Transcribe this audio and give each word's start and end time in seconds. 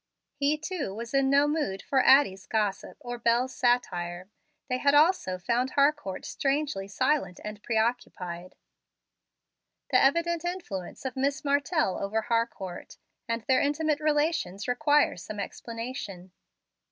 He, 0.33 0.57
too, 0.57 0.95
was 0.95 1.13
in 1.13 1.29
no 1.29 1.47
mood 1.47 1.83
for 1.83 2.01
Addie's 2.03 2.47
gossip 2.47 2.97
or 3.01 3.19
Bel's 3.19 3.53
satire. 3.53 4.29
They 4.67 4.79
had 4.79 4.95
also 4.95 5.37
found 5.37 5.73
Harcourt 5.77 6.25
strangely 6.25 6.87
silent 6.87 7.39
and 7.43 7.61
pre 7.61 7.77
occupied. 7.77 8.55
The 9.91 10.03
evident 10.03 10.43
influence 10.43 11.05
of 11.05 11.15
Miss 11.15 11.45
Martell 11.45 12.01
over 12.03 12.21
Harcourt, 12.23 12.97
and 13.27 13.43
their 13.43 13.61
intimate 13.61 13.99
relations 13.99 14.67
require 14.67 15.17
some 15.17 15.39
explanation. 15.39 16.31